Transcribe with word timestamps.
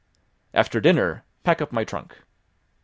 "After 0.55 0.81
dinner, 0.81 1.25
pack 1.43 1.61
up 1.61 1.71
my 1.71 1.83
trunk." 1.83 2.17